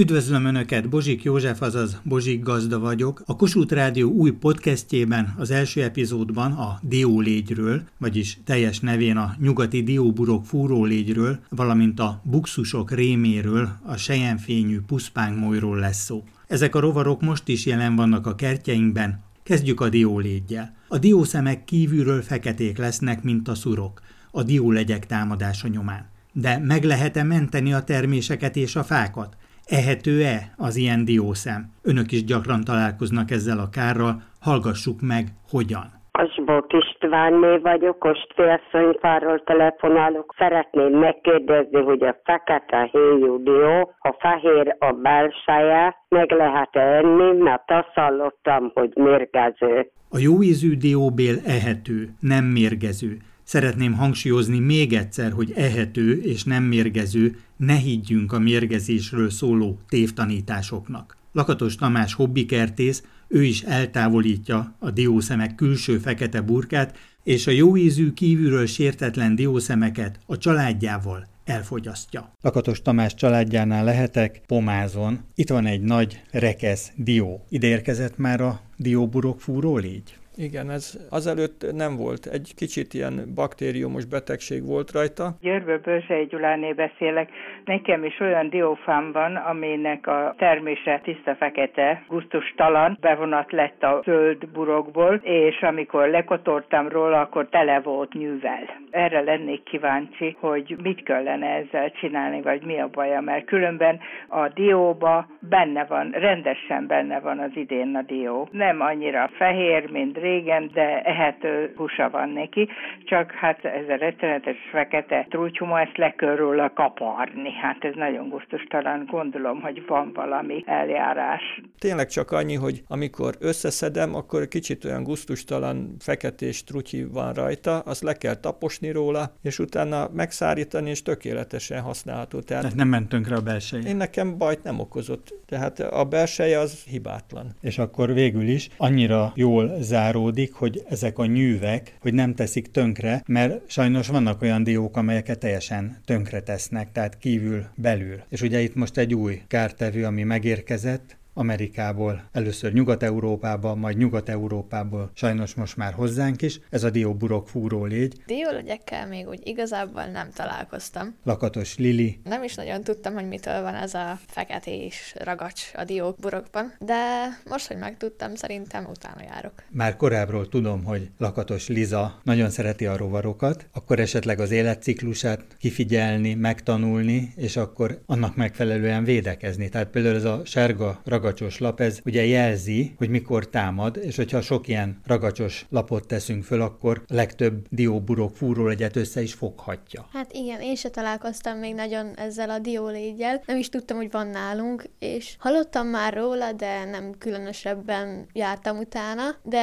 Üdvözlöm 0.00 0.44
Önöket, 0.44 0.88
Bozsik 0.88 1.22
József, 1.22 1.62
azaz 1.62 2.00
Bozsik 2.02 2.42
Gazda 2.42 2.78
vagyok. 2.78 3.22
A 3.26 3.36
Kossuth 3.36 3.74
Rádió 3.74 4.10
új 4.10 4.30
podcastjében 4.30 5.34
az 5.38 5.50
első 5.50 5.82
epizódban 5.82 6.52
a 6.52 6.78
diólégyről, 6.82 7.82
vagyis 7.98 8.38
teljes 8.44 8.80
nevén 8.80 9.16
a 9.16 9.34
nyugati 9.38 9.82
dióburok 9.82 10.44
fúrólégyről, 10.44 11.38
valamint 11.48 12.00
a 12.00 12.20
buxusok 12.24 12.90
réméről, 12.90 13.68
a 13.82 13.96
sejenfényű 13.96 14.80
puszpángmolyról 14.80 15.78
lesz 15.78 16.04
szó. 16.04 16.24
Ezek 16.46 16.74
a 16.74 16.80
rovarok 16.80 17.20
most 17.20 17.48
is 17.48 17.66
jelen 17.66 17.96
vannak 17.96 18.26
a 18.26 18.34
kertjeinkben, 18.34 19.22
Kezdjük 19.42 19.80
a 19.80 19.88
diólégyel. 19.88 20.76
A 20.88 20.98
diószemek 20.98 21.64
kívülről 21.64 22.22
feketék 22.22 22.78
lesznek, 22.78 23.22
mint 23.22 23.48
a 23.48 23.54
szurok, 23.54 24.00
a 24.30 24.42
diólegyek 24.42 25.06
támadása 25.06 25.68
nyomán. 25.68 26.08
De 26.32 26.58
meg 26.58 26.84
lehet-e 26.84 27.22
menteni 27.22 27.72
a 27.72 27.84
terméseket 27.84 28.56
és 28.56 28.76
a 28.76 28.84
fákat? 28.84 29.36
Ehető-e 29.70 30.38
az 30.56 30.76
ilyen 30.76 31.04
diószem? 31.04 31.60
Önök 31.82 32.12
is 32.12 32.24
gyakran 32.24 32.64
találkoznak 32.64 33.30
ezzel 33.30 33.58
a 33.58 33.68
kárral, 33.72 34.14
hallgassuk 34.40 35.00
meg, 35.00 35.24
hogyan. 35.50 35.86
Asbók 36.10 36.66
Istvánné 36.82 37.56
vagyok, 37.56 38.04
Ostfélszonyfáról 38.04 39.42
telefonálok. 39.44 40.34
Szeretném 40.38 40.98
megkérdezni, 40.98 41.80
hogy 41.82 42.02
a 42.02 42.20
fekete 42.24 42.88
héjú 42.92 43.42
dió, 43.42 43.94
ha 43.98 44.16
fehér 44.20 44.76
a 44.78 44.92
belseje, 44.92 45.96
meg 46.08 46.30
lehet 46.30 46.76
-e 46.76 46.80
enni, 46.80 47.42
mert 47.42 47.70
azt 47.70 47.94
hallottam, 47.94 48.70
hogy 48.74 48.92
mérgező. 48.94 49.90
A 50.10 50.18
jóízű 50.18 50.76
dióbél 50.76 51.36
ehető, 51.46 52.08
nem 52.20 52.44
mérgező. 52.44 53.16
Szeretném 53.42 53.92
hangsúlyozni 53.92 54.60
még 54.60 54.92
egyszer, 54.92 55.30
hogy 55.32 55.52
ehető 55.56 56.20
és 56.22 56.44
nem 56.44 56.62
mérgező, 56.62 57.30
ne 57.60 57.76
higgyünk 57.76 58.32
a 58.32 58.38
mérgezésről 58.38 59.30
szóló 59.30 59.78
tévtanításoknak. 59.88 61.16
Lakatos 61.32 61.74
Tamás 61.74 62.14
hobbikertész, 62.14 63.02
ő 63.28 63.44
is 63.44 63.62
eltávolítja 63.62 64.76
a 64.78 64.90
diószemek 64.90 65.54
külső 65.54 65.98
fekete 65.98 66.40
burkát, 66.40 66.98
és 67.22 67.46
a 67.46 67.50
jóízű 67.50 68.12
kívülről 68.12 68.66
sértetlen 68.66 69.34
diószemeket 69.34 70.18
a 70.26 70.38
családjával 70.38 71.26
elfogyasztja. 71.44 72.32
Lakatos 72.40 72.82
Tamás 72.82 73.14
családjánál 73.14 73.84
lehetek, 73.84 74.42
Pomázon. 74.46 75.20
Itt 75.34 75.48
van 75.48 75.66
egy 75.66 75.80
nagy 75.80 76.22
rekesz 76.30 76.90
dió. 76.96 77.44
Ide 77.48 77.66
érkezett 77.66 78.16
már 78.16 78.40
a 78.40 78.60
dióburok 78.76 79.40
fúró 79.40 79.76
légy? 79.76 80.19
Igen, 80.36 80.70
ez 80.70 81.06
azelőtt 81.10 81.72
nem 81.72 81.96
volt. 81.96 82.26
Egy 82.26 82.52
kicsit 82.56 82.94
ilyen 82.94 83.14
baktériumos 83.34 84.04
betegség 84.04 84.66
volt 84.66 84.92
rajta. 84.92 85.36
Győrből 85.40 85.78
Börzsei 85.78 86.24
Gyuláné 86.26 86.72
beszélek. 86.72 87.30
Nekem 87.64 88.04
is 88.04 88.20
olyan 88.20 88.48
diófám 88.50 89.12
van, 89.12 89.36
aminek 89.36 90.06
a 90.06 90.34
termése 90.38 91.00
tiszta 91.04 91.34
fekete, 91.34 92.04
gusztustalan, 92.08 92.98
bevonat 93.00 93.52
lett 93.52 93.82
a 93.82 94.02
zöld 94.04 94.48
burokból, 94.48 95.14
és 95.22 95.60
amikor 95.60 96.08
lekotortam 96.08 96.88
róla, 96.88 97.20
akkor 97.20 97.48
tele 97.48 97.80
volt 97.80 98.12
nyűvel. 98.12 98.62
Erre 98.90 99.20
lennék 99.20 99.62
kíváncsi, 99.62 100.36
hogy 100.40 100.76
mit 100.82 101.02
kellene 101.02 101.46
ezzel 101.46 101.90
csinálni, 101.90 102.42
vagy 102.42 102.62
mi 102.62 102.80
a 102.80 102.88
baja, 102.88 103.20
mert 103.20 103.44
különben 103.44 104.00
a 104.28 104.48
dióba 104.48 105.26
benne 105.38 105.84
van, 105.84 106.10
rendesen 106.10 106.86
benne 106.86 107.20
van 107.20 107.38
az 107.38 107.50
idén 107.54 107.94
a 107.94 108.02
dió. 108.02 108.48
Nem 108.52 108.80
annyira 108.80 109.30
fehér, 109.36 109.90
mint 109.90 110.18
régen, 110.20 110.70
de 110.74 111.00
ehető 111.02 111.72
húsa 111.76 112.10
van 112.10 112.28
neki, 112.28 112.68
csak 113.04 113.32
hát 113.32 113.64
ez 113.64 113.88
a 113.88 113.96
rettenetes 113.96 114.56
fekete 114.70 115.26
trúcsuma, 115.30 115.80
ezt 115.80 115.96
le 115.96 116.14
kell 116.14 116.36
róla 116.36 116.72
kaparni. 116.72 117.52
Hát 117.52 117.84
ez 117.84 117.94
nagyon 117.94 118.28
gusztustalan, 118.28 119.06
gondolom, 119.10 119.60
hogy 119.60 119.86
van 119.86 120.12
valami 120.14 120.64
eljárás. 120.66 121.60
Tényleg 121.78 122.06
csak 122.06 122.30
annyi, 122.30 122.54
hogy 122.54 122.82
amikor 122.88 123.34
összeszedem, 123.40 124.14
akkor 124.14 124.48
kicsit 124.48 124.84
olyan 124.84 125.02
gusztustalan 125.02 125.96
feketés 125.98 126.64
trutyi 126.64 127.04
van 127.04 127.32
rajta, 127.32 127.78
azt 127.78 128.02
le 128.02 128.12
kell 128.12 128.34
taposni 128.34 128.90
róla, 128.92 129.24
és 129.42 129.58
utána 129.58 130.08
megszárítani, 130.12 130.90
és 130.90 131.02
tökéletesen 131.02 131.80
használható. 131.80 132.40
Tehát, 132.40 132.62
Tehát 132.62 132.78
nem 132.78 132.88
ment 132.88 133.08
tönkre 133.08 133.34
a 133.34 133.40
belseje. 133.40 133.88
Én 133.88 133.96
nekem 133.96 134.38
bajt 134.38 134.62
nem 134.62 134.80
okozott. 134.80 135.34
Tehát 135.46 135.78
a 135.80 136.04
belseje 136.04 136.58
az 136.58 136.84
hibátlan. 136.84 137.46
És 137.60 137.78
akkor 137.78 138.12
végül 138.14 138.48
is 138.48 138.68
annyira 138.76 139.32
jól 139.34 139.70
záró 139.78 140.09
záródik, 140.10 140.52
hogy 140.52 140.82
ezek 140.88 141.18
a 141.18 141.26
nyűvek, 141.26 141.96
hogy 142.00 142.14
nem 142.14 142.34
teszik 142.34 142.70
tönkre, 142.70 143.22
mert 143.26 143.70
sajnos 143.70 144.08
vannak 144.08 144.42
olyan 144.42 144.62
diók, 144.62 144.96
amelyeket 144.96 145.38
teljesen 145.38 146.00
tönkre 146.04 146.40
tesznek, 146.40 146.92
tehát 146.92 147.18
kívül 147.18 147.64
belül. 147.74 148.22
És 148.28 148.42
ugye 148.42 148.60
itt 148.60 148.74
most 148.74 148.96
egy 148.96 149.14
új 149.14 149.42
kártevő, 149.48 150.04
ami 150.04 150.22
megérkezett, 150.22 151.16
Amerikából, 151.40 152.28
először 152.32 152.72
Nyugat-Európába, 152.72 153.74
majd 153.74 153.96
Nyugat-Európából, 153.96 155.10
sajnos 155.14 155.54
most 155.54 155.76
már 155.76 155.92
hozzánk 155.92 156.42
is, 156.42 156.60
ez 156.70 156.84
a 156.84 156.90
dióburok 156.90 157.48
fúró 157.48 157.84
légy. 157.84 158.22
Diólegyekkel 158.26 159.06
még 159.06 159.28
úgy 159.28 159.40
igazából 159.44 160.04
nem 160.04 160.30
találkoztam. 160.34 161.14
Lakatos 161.24 161.78
Lili. 161.78 162.20
Nem 162.24 162.42
is 162.42 162.54
nagyon 162.54 162.82
tudtam, 162.82 163.14
hogy 163.14 163.28
mitől 163.28 163.62
van 163.62 163.74
ez 163.74 163.94
a 163.94 164.18
feketés 164.26 165.14
ragacs 165.18 165.70
a 165.74 165.84
dióburokban, 165.84 166.74
de 166.78 167.28
most, 167.48 167.66
hogy 167.66 167.76
megtudtam, 167.76 168.34
szerintem 168.34 168.86
utána 168.90 169.22
járok. 169.22 169.52
Már 169.70 169.96
korábbról 169.96 170.48
tudom, 170.48 170.84
hogy 170.84 171.10
Lakatos 171.18 171.68
Liza 171.68 172.20
nagyon 172.22 172.50
szereti 172.50 172.86
a 172.86 172.96
rovarokat, 172.96 173.66
akkor 173.72 173.98
esetleg 173.98 174.40
az 174.40 174.50
életciklusát 174.50 175.44
kifigyelni, 175.58 176.34
megtanulni, 176.34 177.32
és 177.36 177.56
akkor 177.56 178.00
annak 178.06 178.36
megfelelően 178.36 179.04
védekezni. 179.04 179.68
Tehát 179.68 179.88
például 179.88 180.16
ez 180.16 180.24
a 180.24 180.40
sárga 180.44 181.00
ragacsos 181.30 181.58
lap, 181.58 181.80
ez 181.80 182.00
ugye 182.04 182.24
jelzi, 182.24 182.94
hogy 182.96 183.08
mikor 183.08 183.48
támad, 183.48 183.96
és 183.96 184.16
hogyha 184.16 184.40
sok 184.40 184.68
ilyen 184.68 185.00
ragacsos 185.06 185.66
lapot 185.68 186.06
teszünk 186.06 186.44
föl, 186.44 186.60
akkor 186.60 187.02
a 187.06 187.14
legtöbb 187.14 187.66
dióburok 187.68 188.36
fúrólegyet 188.36 188.96
össze 188.96 189.22
is 189.22 189.32
foghatja. 189.32 190.08
Hát 190.12 190.32
igen, 190.32 190.60
én 190.60 190.74
se 190.74 190.88
találkoztam 190.88 191.58
még 191.58 191.74
nagyon 191.74 192.14
ezzel 192.16 192.50
a 192.50 192.58
diólégyel, 192.58 193.42
nem 193.46 193.58
is 193.58 193.68
tudtam, 193.68 193.96
hogy 193.96 194.10
van 194.10 194.26
nálunk, 194.26 194.84
és 194.98 195.34
hallottam 195.38 195.86
már 195.86 196.14
róla, 196.14 196.52
de 196.52 196.84
nem 196.84 197.14
különösebben 197.18 198.26
jártam 198.32 198.78
utána, 198.78 199.22
de 199.42 199.58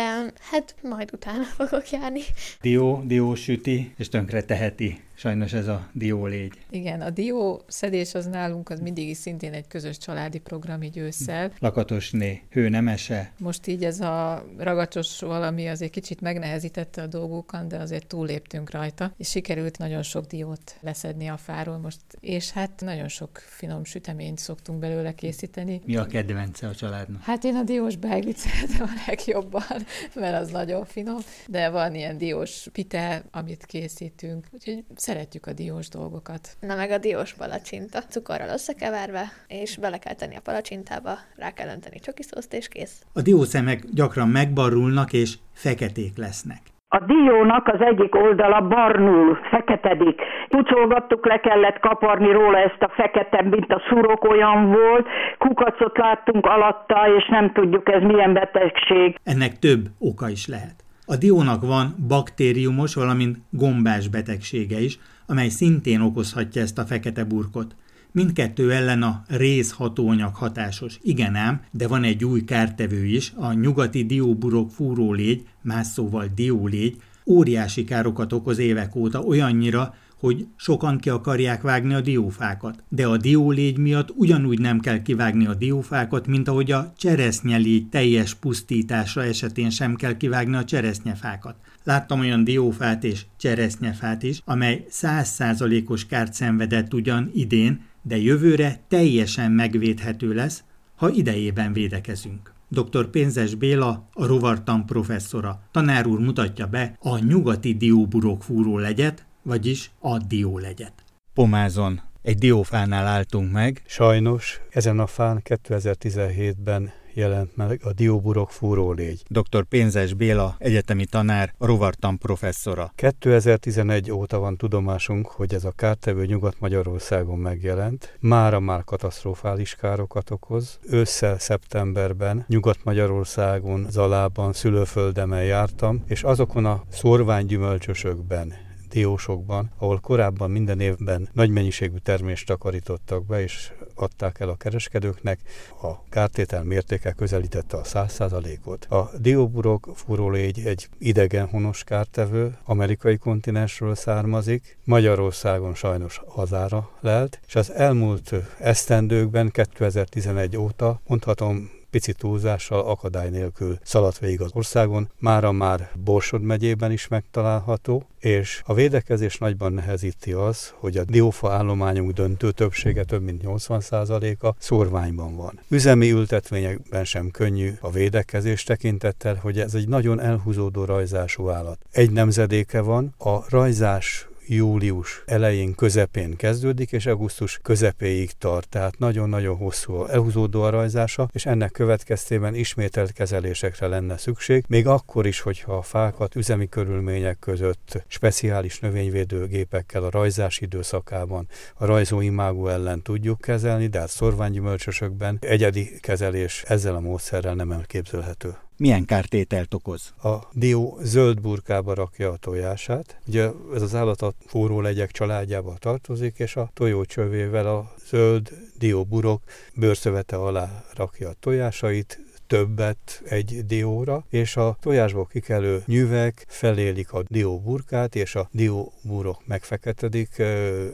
hát 0.51 0.75
majd 0.81 1.09
utána 1.13 1.43
fogok 1.57 1.89
járni. 1.89 2.21
Dió, 2.61 3.01
dió 3.05 3.35
süti, 3.35 3.93
és 3.97 4.09
tönkre 4.09 4.41
teheti 4.41 5.05
sajnos 5.17 5.53
ez 5.53 5.67
a 5.67 5.89
diólégy. 5.93 6.53
Igen, 6.69 7.01
a 7.01 7.09
dió 7.09 7.61
szedés 7.67 8.13
az 8.13 8.25
nálunk 8.25 8.69
az 8.69 8.79
mindig 8.79 9.09
is 9.09 9.17
szintén 9.17 9.53
egy 9.53 9.67
közös 9.67 9.97
családi 9.97 10.39
program 10.39 10.81
így 10.81 10.97
ősszel. 10.97 11.51
Lakatosné, 11.59 12.41
hőnemese. 12.49 13.31
Most 13.39 13.67
így 13.67 13.83
ez 13.83 13.99
a 13.99 14.45
ragacsos 14.57 15.19
valami 15.19 15.67
azért 15.67 15.91
kicsit 15.91 16.21
megnehezítette 16.21 17.01
a 17.01 17.07
dolgokat, 17.07 17.67
de 17.67 17.77
azért 17.77 18.07
túléptünk 18.07 18.71
rajta, 18.71 19.13
és 19.17 19.29
sikerült 19.29 19.77
nagyon 19.77 20.03
sok 20.03 20.25
diót 20.25 20.77
leszedni 20.81 21.27
a 21.27 21.37
fáról 21.37 21.77
most, 21.77 21.99
és 22.19 22.51
hát 22.51 22.81
nagyon 22.85 23.07
sok 23.07 23.37
finom 23.37 23.83
süteményt 23.83 24.37
szoktunk 24.37 24.79
belőle 24.79 25.13
készíteni. 25.13 25.81
Mi 25.85 25.95
a 25.95 26.05
kedvence 26.05 26.67
a 26.67 26.75
családnak? 26.75 27.21
Hát 27.21 27.43
én 27.43 27.55
a 27.55 27.63
diós 27.63 27.95
beiglit 27.95 28.37
szeretem 28.37 28.85
a 28.85 29.01
legjobban, 29.07 29.85
mert 30.15 30.41
az 30.41 30.49
nagyon 30.49 30.85
finom, 30.85 31.19
de 31.47 31.69
van 31.69 31.95
ilyen 31.95 32.17
diós 32.17 32.67
pite, 32.71 33.23
amit 33.31 33.65
készítünk, 33.65 34.47
úgyhogy 34.51 34.83
Szeretjük 35.07 35.45
a 35.45 35.53
diós 35.53 35.89
dolgokat. 35.89 36.43
Na 36.59 36.75
meg 36.75 36.91
a 36.91 36.97
diós 36.97 37.33
palacsinta. 37.33 37.99
Cukorral 38.13 38.49
összekeverve, 38.57 39.23
és 39.47 39.77
bele 39.77 39.97
kell 39.97 40.13
tenni 40.13 40.35
a 40.35 40.45
palacsintába, 40.47 41.13
rá 41.35 41.49
kell 41.51 41.69
önteni 41.75 41.99
csokiszószt, 41.99 42.53
és 42.53 42.67
kész. 42.67 43.03
A 43.13 43.21
diószemek 43.21 43.79
gyakran 43.93 44.27
megbarulnak, 44.27 45.13
és 45.13 45.31
feketék 45.53 46.17
lesznek. 46.17 46.61
A 46.89 46.99
diónak 46.99 47.67
az 47.67 47.81
egyik 47.81 48.15
oldala 48.15 48.61
barnul, 48.61 49.35
feketedik. 49.51 50.21
Pucolgattuk, 50.49 51.25
le 51.25 51.39
kellett 51.39 51.79
kaparni 51.79 52.31
róla 52.31 52.57
ezt 52.57 52.81
a 52.81 52.91
fekete, 52.95 53.41
mint 53.41 53.71
a 53.71 53.81
szurok 53.89 54.23
olyan 54.23 54.71
volt. 54.71 55.07
Kukacot 55.37 55.97
láttunk 55.97 56.45
alatta, 56.45 57.15
és 57.17 57.27
nem 57.27 57.53
tudjuk 57.53 57.89
ez 57.89 58.01
milyen 58.01 58.33
betegség. 58.33 59.19
Ennek 59.23 59.59
több 59.59 59.83
oka 59.99 60.29
is 60.29 60.47
lehet. 60.47 60.86
A 61.09 61.15
diónak 61.15 61.61
van 61.61 61.95
baktériumos, 62.07 62.93
valamint 62.93 63.37
gombás 63.49 64.07
betegsége 64.07 64.81
is, 64.81 64.99
amely 65.25 65.49
szintén 65.49 66.01
okozhatja 66.01 66.61
ezt 66.61 66.77
a 66.77 66.85
fekete 66.85 67.23
burkot. 67.23 67.75
Mindkettő 68.11 68.71
ellen 68.71 69.03
a 69.03 69.23
rézhatóanyag 69.27 70.35
hatásos. 70.35 70.99
Igen 71.01 71.35
ám, 71.35 71.61
de 71.71 71.87
van 71.87 72.03
egy 72.03 72.25
új 72.25 72.43
kártevő 72.43 73.05
is, 73.05 73.33
a 73.35 73.53
nyugati 73.53 74.05
dióburok 74.05 74.71
fúrólégy, 74.71 75.45
más 75.61 75.87
szóval 75.87 76.27
diólégy, 76.35 77.01
óriási 77.25 77.83
károkat 77.83 78.33
okoz 78.33 78.57
évek 78.57 78.95
óta 78.95 79.21
olyannyira, 79.21 79.93
hogy 80.19 80.47
sokan 80.55 80.97
ki 80.97 81.09
akarják 81.09 81.61
vágni 81.61 81.93
a 81.93 82.01
diófákat. 82.01 82.83
De 82.89 83.07
a 83.07 83.17
diólégy 83.17 83.77
miatt 83.77 84.09
ugyanúgy 84.15 84.59
nem 84.59 84.79
kell 84.79 85.01
kivágni 85.01 85.45
a 85.45 85.53
diófákat, 85.53 86.27
mint 86.27 86.47
ahogy 86.47 86.71
a 86.71 86.93
cseresznyelégy 86.97 87.89
teljes 87.89 88.33
pusztítása 88.33 89.23
esetén 89.23 89.69
sem 89.69 89.95
kell 89.95 90.17
kivágni 90.17 90.55
a 90.55 90.63
cseresznyefákat. 90.63 91.55
Láttam 91.83 92.19
olyan 92.19 92.43
diófát 92.43 93.03
és 93.03 93.25
cseresznyefát 93.37 94.23
is, 94.23 94.41
amely 94.45 94.85
százszázalékos 94.89 96.05
kárt 96.05 96.33
szenvedett 96.33 96.93
ugyan 96.93 97.31
idén, 97.33 97.81
de 98.01 98.17
jövőre 98.17 98.79
teljesen 98.87 99.51
megvédhető 99.51 100.33
lesz, 100.33 100.63
ha 100.95 101.09
idejében 101.09 101.73
védekezünk. 101.73 102.55
Dr. 102.69 103.09
Pénzes 103.09 103.55
Béla, 103.55 104.09
a 104.13 104.25
rovartan 104.25 104.85
professzora. 104.85 105.61
Tanár 105.71 106.07
úr 106.07 106.19
mutatja 106.19 106.67
be 106.67 106.97
a 106.99 107.17
nyugati 107.17 107.73
dióburok 107.73 108.43
fúró 108.43 108.77
legyet, 108.77 109.25
vagyis 109.47 109.91
a 109.99 110.17
diólegyet. 110.17 110.93
Pomázon 111.33 112.01
egy 112.21 112.37
diófánál 112.37 113.05
álltunk 113.05 113.51
meg. 113.51 113.81
Sajnos 113.85 114.61
ezen 114.69 114.99
a 114.99 115.07
fán 115.07 115.41
2017-ben 115.43 116.91
jelent 117.13 117.55
meg 117.55 117.81
a 117.83 117.93
dióburok 117.93 118.51
fúrólégy. 118.51 119.23
Dr. 119.27 119.63
Pénzes 119.63 120.13
Béla, 120.13 120.55
egyetemi 120.57 121.05
tanár, 121.05 121.53
rovartan 121.59 122.17
professzora. 122.17 122.91
2011 122.95 124.11
óta 124.11 124.39
van 124.39 124.57
tudomásunk, 124.57 125.27
hogy 125.27 125.53
ez 125.53 125.63
a 125.63 125.71
kártevő 125.71 126.25
Nyugat-Magyarországon 126.25 127.37
megjelent. 127.39 128.17
Mára 128.19 128.59
már 128.59 128.83
katasztrofális 128.83 129.75
károkat 129.75 130.29
okoz. 130.29 130.79
Ősszel, 130.89 131.39
szeptemberben 131.39 132.45
Nyugat-Magyarországon, 132.47 133.87
Zalában, 133.89 134.53
szülőföldemen 134.53 135.43
jártam, 135.43 136.03
és 136.07 136.23
azokon 136.23 136.65
a 136.65 136.83
szorványgyümölcsösökben, 136.89 138.66
diósokban, 138.97 139.71
ahol 139.77 139.99
korábban 139.99 140.51
minden 140.51 140.79
évben 140.79 141.29
nagy 141.33 141.49
mennyiségű 141.49 141.97
termést 141.97 142.47
takarítottak 142.47 143.25
be, 143.25 143.41
és 143.41 143.71
adták 143.95 144.39
el 144.39 144.49
a 144.49 144.55
kereskedőknek, 144.55 145.39
a 145.81 146.03
kártétel 146.09 146.63
mértéke 146.63 147.11
közelítette 147.11 147.77
a 147.77 147.81
100%-ot. 147.81 148.85
A 148.85 149.09
dióburok 149.19 149.89
furólégy 149.95 150.59
egy 150.65 150.89
idegen 150.97 151.47
honos 151.47 151.83
kártevő, 151.83 152.57
amerikai 152.63 153.17
kontinensről 153.17 153.95
származik, 153.95 154.77
Magyarországon 154.83 155.75
sajnos 155.75 156.21
hazára 156.27 156.89
lelt, 156.99 157.39
és 157.47 157.55
az 157.55 157.71
elmúlt 157.71 158.33
esztendőkben, 158.59 159.51
2011 159.51 160.57
óta 160.57 161.01
mondhatom 161.07 161.76
pici 161.89 162.13
túlzással 162.13 162.79
akadály 162.79 163.29
nélkül 163.29 163.77
szaladt 163.83 164.19
végig 164.19 164.41
az 164.41 164.51
országon, 164.53 165.11
mára 165.19 165.51
már 165.51 165.89
Borsod 166.03 166.41
megyében 166.41 166.91
is 166.91 167.07
megtalálható, 167.07 168.07
és 168.19 168.61
a 168.65 168.73
védekezés 168.73 169.37
nagyban 169.37 169.73
nehezíti 169.73 170.31
az, 170.31 170.73
hogy 170.75 170.97
a 170.97 171.03
diófa 171.03 171.51
állományunk 171.51 172.11
döntő 172.11 172.51
többsége, 172.51 173.03
több 173.03 173.23
mint 173.23 173.41
80%-a 173.45 174.55
szorványban 174.59 175.35
van. 175.35 175.59
Üzemi 175.67 176.11
ültetvényekben 176.11 177.05
sem 177.05 177.31
könnyű 177.31 177.73
a 177.81 177.91
védekezés 177.91 178.63
tekintettel, 178.63 179.35
hogy 179.35 179.59
ez 179.59 179.73
egy 179.73 179.87
nagyon 179.87 180.19
elhúzódó 180.19 180.85
rajzású 180.85 181.49
állat. 181.49 181.79
Egy 181.91 182.11
nemzedéke 182.11 182.81
van, 182.81 183.13
a 183.17 183.49
rajzás 183.49 184.27
július 184.47 185.23
elején, 185.25 185.75
közepén 185.75 186.35
kezdődik, 186.35 186.91
és 186.91 187.05
augusztus 187.05 187.59
közepéig 187.61 188.31
tart, 188.31 188.69
tehát 188.69 188.99
nagyon-nagyon 188.99 189.57
hosszú 189.57 190.05
elhúzódó 190.05 190.61
a 190.61 190.69
rajzása, 190.69 191.29
és 191.31 191.45
ennek 191.45 191.71
következtében 191.71 192.55
ismételt 192.55 193.11
kezelésekre 193.11 193.87
lenne 193.87 194.17
szükség, 194.17 194.63
még 194.67 194.87
akkor 194.87 195.25
is, 195.25 195.39
hogyha 195.39 195.77
a 195.77 195.81
fákat 195.81 196.35
üzemi 196.35 196.69
körülmények 196.69 197.39
között 197.39 198.03
speciális 198.07 198.79
növényvédőgépekkel 198.79 200.03
a 200.03 200.09
rajzás 200.09 200.59
időszakában 200.59 201.47
a 201.75 201.85
rajzó 201.85 202.21
imágó 202.21 202.67
ellen 202.67 203.01
tudjuk 203.01 203.41
kezelni, 203.41 203.87
de 203.87 203.99
hát 203.99 204.09
szorványgyümölcsösökben 204.09 205.37
egyedi 205.41 205.99
kezelés 205.99 206.63
ezzel 206.67 206.95
a 206.95 206.99
módszerrel 206.99 207.55
nem 207.55 207.71
elképzelhető 207.71 208.55
milyen 208.77 209.05
kártételt 209.05 209.73
okoz? 209.73 210.13
A 210.23 210.35
dió 210.53 210.97
zöld 211.01 211.41
burkába 211.41 211.93
rakja 211.93 212.31
a 212.31 212.37
tojását. 212.37 213.19
Ugye 213.27 213.49
ez 213.73 213.81
az 213.81 213.95
állat 213.95 214.21
a 214.21 214.33
forró 214.45 214.81
legyek 214.81 215.11
családjába 215.11 215.75
tartozik, 215.79 216.39
és 216.39 216.55
a 216.55 216.69
tojó 216.73 217.05
csövével 217.05 217.67
a 217.67 217.93
zöld 218.09 218.49
dióburok 218.77 219.41
bőrszövete 219.75 220.35
alá 220.35 220.83
rakja 220.95 221.29
a 221.29 221.35
tojásait, 221.39 222.19
többet 222.47 223.21
egy 223.25 223.65
dióra, 223.65 224.25
és 224.29 224.55
a 224.55 224.77
tojásból 224.81 225.25
kikelő 225.25 225.83
nyüvek 225.85 226.45
felélik 226.47 227.13
a 227.13 227.23
dió 227.27 227.59
burkát, 227.59 228.15
és 228.15 228.35
a 228.35 228.49
dió 228.51 228.93
burok 229.03 229.47
megfeketedik, 229.47 230.39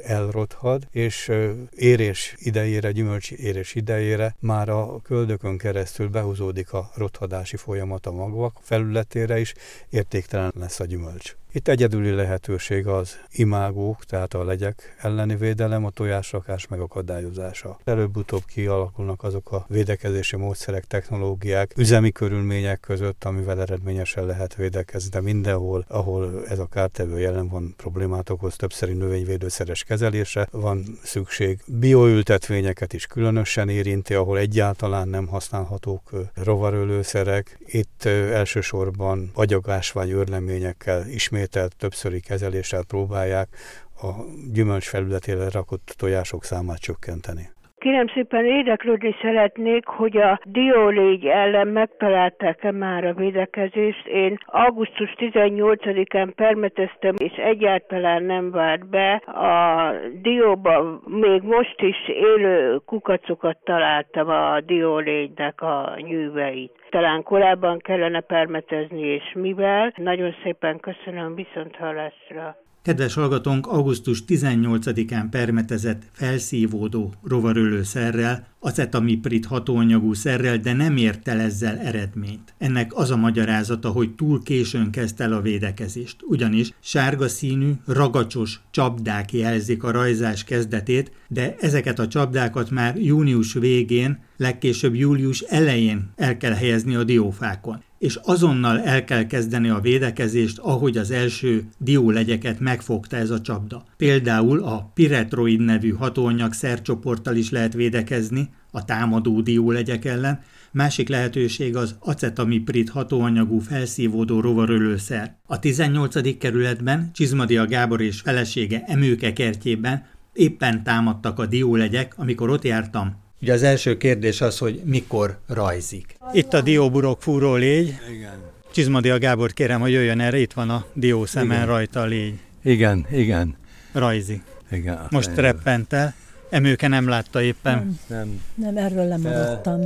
elrothad, 0.04 0.88
és 0.92 1.32
érés 1.76 2.36
idejére, 2.38 2.92
gyümölcs 2.92 3.32
érés 3.32 3.76
idejére 3.76 4.36
már 4.40 4.70
a 4.70 5.00
köldökön 5.04 5.58
keresztül 5.58 6.08
behúzódik 6.08 6.74
a 6.74 6.92
rothadási 6.96 7.58
folyamat 7.58 8.06
a 8.06 8.12
magvak 8.12 8.60
felületére 8.62 9.40
is, 9.40 9.54
értéktelen 9.90 10.52
lesz 10.56 10.80
a 10.80 10.86
gyümölcs. 10.86 11.36
Itt 11.56 11.68
egyedüli 11.68 12.12
lehetőség 12.12 12.88
az 12.88 13.20
imágók, 13.32 14.06
tehát 14.06 14.34
a 14.34 14.44
legyek 14.44 14.96
elleni 15.02 15.36
védelem, 15.36 15.86
a 15.86 15.90
tojásrakás 15.90 16.68
megakadályozása. 16.68 17.80
Előbb-utóbb 17.84 18.42
kialakulnak 18.46 19.24
azok 19.24 19.52
a 19.52 19.66
védekezési 19.68 20.36
módszerek, 20.36 20.86
technológiák, 20.86 21.74
üzemi 21.78 22.12
körülmények 22.12 22.80
között, 22.80 23.24
amivel 23.24 23.62
eredményesen 23.62 24.26
lehet 24.26 24.56
védekezni, 24.56 25.10
de 25.10 25.22
mindenhol, 25.22 25.86
ahol 25.88 26.48
ez 26.48 26.60
a 26.60 26.66
kártevő 26.66 27.20
jelen 27.20 27.48
van, 27.48 27.74
problémát 27.78 28.30
okoz, 28.30 28.56
többszeri 28.56 28.94
növényvédőszeres 28.94 29.84
kezelése 29.84 30.48
van 30.52 30.84
szükség. 31.04 31.60
Bioültetvényeket 31.68 32.94
is 32.94 33.06
különösen 33.06 33.70
érinti, 33.70 34.14
ahol 34.14 34.38
egyáltalán 34.38 35.08
nem 35.08 35.28
használhatók 35.28 36.12
rovarölőszerek. 36.34 37.60
Itt 37.66 38.06
elsősorban 38.06 39.32
agyagásvány 39.34 40.10
őrleményekkel 40.10 41.08
ismét 41.08 41.42
ismételt 41.44 41.76
többszöri 41.76 42.20
kezeléssel 42.20 42.84
próbálják 42.84 43.58
a 44.02 44.12
gyümölcs 44.52 44.88
felületére 44.88 45.50
rakott 45.50 45.94
tojások 45.98 46.44
számát 46.44 46.80
csökkenteni. 46.80 47.52
Kérem 47.84 48.08
szépen 48.08 48.46
érdeklődni 48.46 49.16
szeretnék, 49.22 49.86
hogy 49.86 50.18
a 50.18 50.40
diólégy 50.44 51.26
ellen 51.26 51.68
megtalálták-e 51.68 52.72
már 52.72 53.06
a 53.06 53.14
védekezést. 53.14 54.08
Én 54.08 54.38
augusztus 54.46 55.14
18-án 55.18 56.32
permeteztem, 56.36 57.16
és 57.18 57.32
egyáltalán 57.32 58.24
nem 58.24 58.52
várt 58.52 58.90
be. 58.90 59.14
A 59.26 59.92
dióba 60.22 61.00
még 61.06 61.42
most 61.42 61.82
is 61.82 62.08
élő 62.08 62.78
kukacokat 62.86 63.58
találtam 63.64 64.30
a 64.30 64.60
diólégynek 64.62 65.62
a 65.62 65.94
nyűveit. 65.98 66.72
Talán 66.90 67.24
korábban 67.24 67.80
kellene 67.80 68.20
permetezni, 68.20 69.02
és 69.02 69.32
mivel. 69.34 69.94
Nagyon 69.96 70.36
szépen 70.44 70.80
köszönöm, 70.80 71.36
viszont 71.36 71.76
hallásra. 71.76 72.63
Kedves 72.84 73.14
hallgatónk, 73.14 73.68
augusztus 73.68 74.24
18-án 74.28 75.26
permetezett 75.32 76.02
felszívódó 76.12 77.14
rovarölőszerrel, 77.24 78.48
acetamiprid 78.60 79.46
hatóanyagú 79.46 80.14
szerrel, 80.14 80.58
de 80.58 80.74
nem 80.74 80.98
ért 80.98 81.28
el 81.28 81.40
ezzel 81.40 81.78
eredményt. 81.78 82.54
Ennek 82.58 82.92
az 82.96 83.12
a 83.12 83.16
magyarázata, 83.16 83.90
hogy 83.90 84.16
túl 84.16 84.44
későn 84.44 84.92
kezdte 84.92 85.24
el 85.24 85.34
a 85.34 85.42
védekezést, 85.42 86.16
ugyanis 86.22 86.74
sárga 86.80 87.28
színű, 87.28 87.72
ragacsos 87.86 88.62
csapdák 88.72 89.34
jelzik 89.34 89.84
a 89.84 89.92
rajzás 89.92 90.44
kezdetét, 90.44 91.12
de 91.28 91.56
ezeket 91.60 92.00
a 92.00 92.08
csapdákat 92.08 92.70
már 92.70 92.98
június 92.98 93.54
végén, 93.54 94.20
legkésőbb 94.38 94.96
július 94.96 95.40
elején 95.40 96.12
el 96.16 96.38
kell 96.38 96.54
helyezni 96.54 96.96
a 96.96 97.04
diófákon 97.04 97.84
és 98.04 98.20
azonnal 98.24 98.82
el 98.82 99.04
kell 99.04 99.26
kezdeni 99.26 99.70
a 99.70 99.80
védekezést, 99.80 100.58
ahogy 100.58 100.98
az 100.98 101.12
első 101.12 101.64
diólegyeket 101.78 102.60
megfogta 102.60 103.16
ez 103.16 103.30
a 103.30 103.42
csapda. 103.42 103.86
Például 103.98 104.64
a 104.64 104.92
piretroid 104.94 105.60
nevű 105.60 105.90
hatóanyag 105.90 106.54
szercsoporttal 106.54 107.36
is 107.36 107.50
lehet 107.50 107.74
védekezni 107.74 108.50
a 108.72 108.86
támadó 108.86 109.42
diólegyek 109.42 110.06
ellen, 110.06 110.42
másik 110.72 111.10
lehetőség 111.10 111.76
az 111.76 111.96
acetamiprid 112.00 112.90
hatóanyagú 112.90 113.60
felszívódó 113.60 114.40
rovarölőszer. 114.40 115.36
A 115.46 115.60
18. 115.60 116.38
kerületben 116.38 117.10
Csizmadia 117.14 117.66
Gábor 117.66 118.02
és 118.02 118.22
felesége 118.22 118.84
Emőke 118.88 119.34
kertjében 119.34 120.06
éppen 120.34 120.84
támadtak 120.84 121.40
a 121.40 121.46
diólegyek, 121.46 122.14
amikor 122.18 122.50
ott 122.50 122.64
jártam, 122.64 123.23
Ugye 123.44 123.54
az 123.54 123.64
első 123.64 123.98
kérdés 123.98 124.42
az, 124.42 124.58
hogy 124.58 124.82
mikor 124.86 125.38
rajzik. 125.48 126.16
Itt 126.34 126.54
a 126.54 126.62
dióburok 126.62 127.22
fúró 127.22 127.56
légy. 127.56 127.96
Igen. 128.12 128.34
Csizmadia 128.72 129.18
Gábor 129.18 129.54
kérem, 129.54 129.80
hogy 129.82 129.92
jöjjön 129.92 130.20
erre, 130.20 130.38
itt 130.38 130.54
van 130.54 130.70
a 130.70 130.86
dió 130.94 131.26
szemen 131.26 131.56
igen. 131.56 131.66
rajta 131.66 132.02
a 132.02 132.06
légy. 132.06 132.40
Igen, 132.64 133.06
igen. 133.12 133.56
Rajzi. 133.92 134.42
Igen. 134.72 135.08
Most 135.10 135.36
reppent 135.36 135.94
el. 135.94 136.14
Emőke 136.50 136.88
nem 136.88 137.08
látta 137.08 137.42
éppen. 137.42 138.00
Nem, 138.08 138.20
nem, 138.20 138.42
nem 138.74 138.86
erről 138.86 139.08
lemaradtam. 139.08 139.82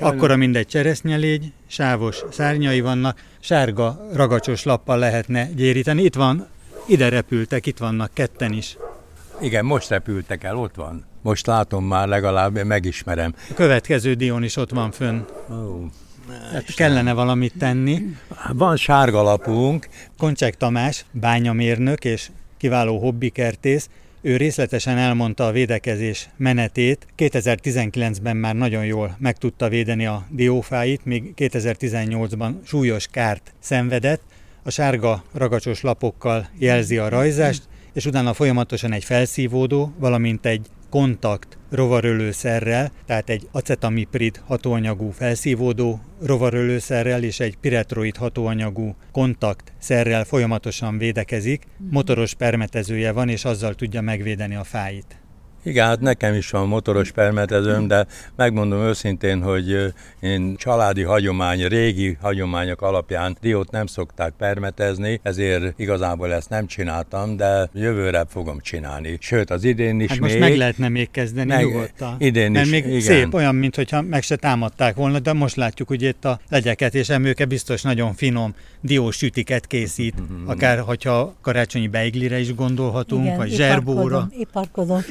Akkor 0.00 0.30
a 0.30 0.36
mindegy 0.36 0.66
cseresznyelégy, 0.66 1.52
sávos 1.66 2.24
szárnyai 2.30 2.80
vannak, 2.80 3.22
sárga 3.40 4.08
ragacsos 4.12 4.62
lappal 4.62 4.98
lehetne 4.98 5.48
gyéríteni. 5.56 6.02
Itt 6.02 6.14
van, 6.14 6.46
ide 6.86 7.08
repültek, 7.08 7.66
itt 7.66 7.78
vannak 7.78 8.10
ketten 8.14 8.52
is. 8.52 8.76
Igen, 9.40 9.64
most 9.64 9.88
repültek 9.88 10.44
el, 10.44 10.56
ott 10.56 10.74
van. 10.74 11.07
Most 11.22 11.46
látom 11.46 11.84
már 11.84 12.08
legalább, 12.08 12.64
megismerem. 12.64 13.34
A 13.50 13.54
következő 13.54 14.14
dión 14.14 14.42
is 14.42 14.56
ott 14.56 14.70
van 14.70 14.90
fönn. 14.90 15.20
Oh. 15.48 15.84
Hát 16.52 16.74
kellene 16.74 17.12
valamit 17.12 17.54
tenni. 17.58 18.02
Van 18.52 18.76
sárga 18.76 19.22
lapunk. 19.22 19.88
Koncsek 20.18 20.56
Tamás, 20.56 21.04
bányamérnök 21.10 22.04
és 22.04 22.30
kiváló 22.56 22.98
hobbikertész, 22.98 23.88
Ő 24.20 24.36
részletesen 24.36 24.96
elmondta 24.96 25.46
a 25.46 25.52
védekezés 25.52 26.28
menetét. 26.36 27.06
2019-ben 27.16 28.36
már 28.36 28.54
nagyon 28.54 28.84
jól 28.84 29.16
meg 29.18 29.36
tudta 29.36 29.68
védeni 29.68 30.06
a 30.06 30.26
diófáit, 30.30 31.04
még 31.04 31.32
2018-ban 31.36 32.52
súlyos 32.64 33.06
kárt 33.06 33.54
szenvedett. 33.58 34.22
A 34.62 34.70
sárga 34.70 35.22
ragacsos 35.32 35.80
lapokkal 35.80 36.48
jelzi 36.58 36.98
a 36.98 37.08
rajzást, 37.08 37.62
és 37.92 38.06
utána 38.06 38.32
folyamatosan 38.32 38.92
egy 38.92 39.04
felszívódó, 39.04 39.92
valamint 39.98 40.46
egy 40.46 40.66
kontakt 40.90 41.58
rovarölőszerrel, 41.70 42.92
tehát 43.06 43.28
egy 43.30 43.48
acetamiprid 43.52 44.42
hatóanyagú 44.46 45.10
felszívódó 45.10 46.00
rovarölőszerrel 46.22 47.22
és 47.22 47.40
egy 47.40 47.56
piretroid 47.56 48.16
hatóanyagú 48.16 48.96
kontakt 49.12 49.72
szerrel 49.78 50.24
folyamatosan 50.24 50.98
védekezik, 50.98 51.66
motoros 51.90 52.34
permetezője 52.34 53.12
van, 53.12 53.28
és 53.28 53.44
azzal 53.44 53.74
tudja 53.74 54.00
megvédeni 54.00 54.54
a 54.54 54.64
fáit. 54.64 55.27
Igen, 55.68 55.86
hát 55.86 56.00
nekem 56.00 56.34
is 56.34 56.50
van 56.50 56.68
motoros 56.68 57.10
permetezőm, 57.10 57.86
de 57.86 58.06
megmondom 58.36 58.80
őszintén, 58.80 59.42
hogy 59.42 59.92
én 60.20 60.56
családi 60.56 61.02
hagyomány, 61.02 61.66
régi 61.66 62.16
hagyományok 62.20 62.82
alapján 62.82 63.36
diót 63.40 63.70
nem 63.70 63.86
szokták 63.86 64.32
permetezni, 64.38 65.20
ezért 65.22 65.78
igazából 65.78 66.32
ezt 66.32 66.48
nem 66.48 66.66
csináltam, 66.66 67.36
de 67.36 67.68
jövőre 67.74 68.24
fogom 68.28 68.60
csinálni. 68.60 69.16
Sőt, 69.20 69.50
az 69.50 69.64
idén 69.64 70.00
is 70.00 70.08
hát 70.08 70.20
még... 70.20 70.30
most 70.30 70.40
meg 70.40 70.56
lehetne 70.56 70.88
még 70.88 71.10
kezdeni 71.10 71.48
meg, 71.48 71.64
nyugodtan. 71.64 72.16
Idén 72.18 72.50
Mert 72.50 72.64
is, 72.64 72.70
még 72.70 72.86
igen. 72.86 73.00
szép, 73.00 73.34
olyan, 73.34 73.54
mintha 73.54 74.02
meg 74.02 74.22
se 74.22 74.36
támadták 74.36 74.94
volna, 74.94 75.18
de 75.18 75.32
most 75.32 75.56
látjuk, 75.56 75.88
hogy 75.88 76.02
itt 76.02 76.24
a 76.24 76.40
legyeket 76.48 76.94
és 76.94 77.08
emőke 77.08 77.44
biztos 77.44 77.82
nagyon 77.82 78.14
finom 78.14 78.54
diós 78.80 79.16
sütiket 79.16 79.66
készít, 79.66 80.14
mm-hmm. 80.20 80.48
akár 80.48 80.78
hogyha 80.78 81.34
karácsonyi 81.40 81.88
beiglire 81.88 82.38
is 82.38 82.54
gondolhatunk, 82.54 83.24
Igen, 83.24 83.36
vagy 83.36 83.50
zserbóra. 83.50 84.02
Iparkodom, 84.02 84.28
iparkodom 84.38 85.02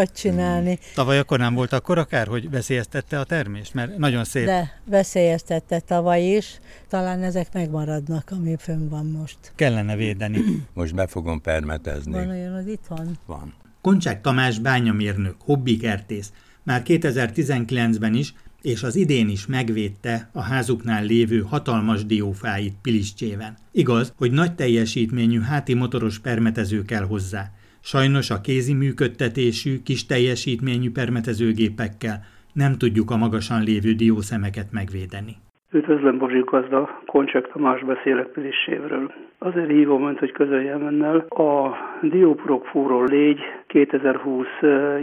finomakat 0.00 0.16
csinálni. 0.16 0.78
Tavaly 0.94 1.18
akkor 1.18 1.38
nem 1.38 1.54
volt 1.54 1.72
akkor 1.72 1.98
akár, 1.98 2.26
hogy 2.26 2.50
veszélyeztette 2.50 3.18
a 3.18 3.24
termést? 3.24 3.74
Mert 3.74 3.96
nagyon 3.96 4.24
szép. 4.24 4.44
De 4.44 4.80
veszélyeztette 4.84 5.80
tavaly 5.80 6.22
is. 6.22 6.60
Talán 6.88 7.22
ezek 7.22 7.52
megmaradnak, 7.52 8.30
ami 8.30 8.56
fönn 8.58 8.88
van 8.88 9.06
most. 9.06 9.38
Kellene 9.54 9.96
védeni. 9.96 10.38
Most 10.74 10.94
be 10.94 11.06
fogom 11.06 11.40
permetezni. 11.40 12.12
Van 12.12 12.28
olyan 12.28 12.54
az 12.54 12.66
itthon? 12.66 13.18
Van. 13.26 13.54
Koncsák 13.80 14.20
Tamás 14.20 14.58
bányamérnök, 14.58 15.34
hobbikertész. 15.44 16.32
Már 16.62 16.82
2019-ben 16.84 18.14
is 18.14 18.34
és 18.62 18.82
az 18.82 18.96
idén 18.96 19.28
is 19.28 19.46
megvédte 19.46 20.28
a 20.32 20.40
házuknál 20.40 21.04
lévő 21.04 21.40
hatalmas 21.40 22.04
diófáit 22.06 22.74
Piliscséven. 22.82 23.56
Igaz, 23.72 24.12
hogy 24.16 24.30
nagy 24.30 24.54
teljesítményű 24.54 25.40
háti 25.40 25.74
motoros 25.74 26.18
permetező 26.18 26.82
kell 26.82 27.04
hozzá. 27.04 27.50
Sajnos 27.82 28.30
a 28.30 28.40
kézi 28.40 28.74
működtetésű, 28.74 29.82
kis 29.84 30.06
teljesítményű 30.06 30.90
permetezőgépekkel 30.90 32.16
nem 32.52 32.72
tudjuk 32.78 33.10
a 33.10 33.16
magasan 33.16 33.62
lévő 33.62 33.92
diószemeket 33.92 34.68
megvédeni. 34.72 35.36
Üdvözlöm 35.72 36.18
Bozsik 36.18 36.44
gazda, 36.44 37.00
Koncsek 37.06 37.52
Tamás 37.52 37.84
beszélek 37.84 38.26
Pilissévről. 38.26 39.12
Azért 39.38 39.68
hívom 39.70 40.06
önt, 40.06 40.18
hogy 40.18 40.32
közöljem 40.32 40.82
önnel. 40.82 41.16
A 41.28 41.74
Diópurok 42.02 42.66
fúró 42.66 43.04
légy 43.04 43.40
2020. 43.66 44.46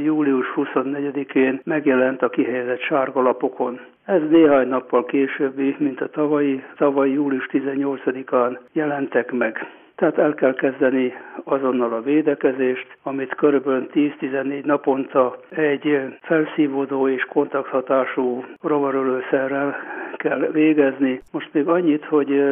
július 0.04 0.46
24-én 0.56 1.62
megjelent 1.64 2.22
a 2.22 2.30
kihelyezett 2.30 2.82
sárga 2.82 3.22
lapokon. 3.22 3.80
Ez 4.06 4.22
néhány 4.30 4.68
nappal 4.68 5.06
későbbi, 5.06 5.76
mint 5.80 6.02
a 6.02 6.10
tavalyi, 6.10 6.64
tavaly 6.78 7.10
július 7.10 7.48
18-án 7.52 8.58
jelentek 8.72 9.32
meg. 9.32 9.68
Tehát 9.98 10.18
el 10.18 10.34
kell 10.34 10.54
kezdeni 10.54 11.14
azonnal 11.44 11.94
a 11.94 12.02
védekezést, 12.02 12.98
amit 13.04 13.36
körülbelül 13.36 13.88
10-14 13.94 14.64
naponta 14.64 15.38
egy 15.50 16.00
felszívódó 16.22 17.08
és 17.08 17.24
kontakthatású 17.24 18.44
rovarölőszerrel 18.62 19.76
kell 20.16 20.40
végezni. 20.52 21.22
Most 21.32 21.54
még 21.54 21.68
annyit, 21.68 22.06
hogy 22.06 22.44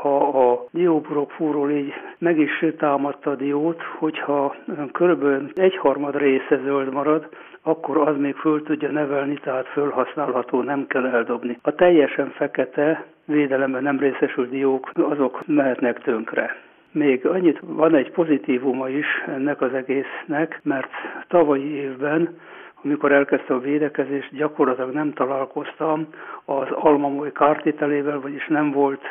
ha 0.00 0.16
a 0.50 0.64
dióburok 0.70 1.30
fúró 1.30 1.64
légy 1.64 1.92
meg 2.18 2.38
is 2.38 2.64
támadta 2.78 3.30
a 3.30 3.34
diót, 3.34 3.82
hogyha 3.82 4.54
körülbelül 4.92 5.50
egyharmad 5.54 6.16
része 6.16 6.60
zöld 6.64 6.92
marad, 6.92 7.28
akkor 7.62 8.08
az 8.08 8.16
még 8.18 8.34
föl 8.34 8.62
tudja 8.62 8.90
nevelni, 8.90 9.38
tehát 9.42 9.66
fölhasználható, 9.66 10.62
nem 10.62 10.86
kell 10.86 11.06
eldobni. 11.06 11.58
A 11.62 11.74
teljesen 11.74 12.30
fekete 12.30 13.04
védelemben 13.24 13.82
nem 13.82 13.98
részesült 13.98 14.50
diók, 14.50 14.90
azok 14.94 15.42
mehetnek 15.46 16.02
tönkre. 16.02 16.56
Még 16.92 17.26
annyit 17.26 17.58
van 17.62 17.94
egy 17.94 18.10
pozitívuma 18.10 18.88
is 18.88 19.06
ennek 19.26 19.60
az 19.60 19.74
egésznek, 19.74 20.60
mert 20.62 20.90
tavalyi 21.28 21.70
évben, 21.70 22.38
amikor 22.84 23.12
elkezdte 23.12 23.54
a 23.54 23.58
védekezést, 23.58 24.34
gyakorlatilag 24.34 24.92
nem 24.92 25.12
találkoztam 25.12 26.06
az 26.44 26.66
almamoly 26.70 27.32
kártételével, 27.32 28.20
vagyis 28.20 28.46
nem 28.48 28.70
volt 28.70 29.02